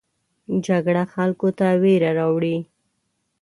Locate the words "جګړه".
0.65-1.03